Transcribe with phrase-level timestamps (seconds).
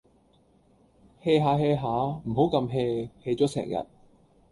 [1.23, 1.85] hea 吓 hea 吓，
[2.25, 3.85] 唔好咁 hea，hea 咗成日